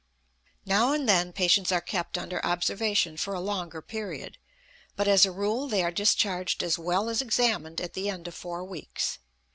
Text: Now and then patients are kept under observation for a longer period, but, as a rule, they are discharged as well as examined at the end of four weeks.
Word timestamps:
Now 0.65 0.93
and 0.93 1.07
then 1.07 1.31
patients 1.31 1.71
are 1.71 1.79
kept 1.79 2.17
under 2.17 2.43
observation 2.43 3.17
for 3.17 3.35
a 3.35 3.39
longer 3.39 3.83
period, 3.83 4.39
but, 4.95 5.07
as 5.07 5.27
a 5.27 5.31
rule, 5.31 5.67
they 5.67 5.83
are 5.83 5.91
discharged 5.91 6.63
as 6.63 6.79
well 6.79 7.07
as 7.07 7.21
examined 7.21 7.79
at 7.79 7.93
the 7.93 8.09
end 8.09 8.27
of 8.27 8.33
four 8.33 8.63
weeks. 8.63 9.19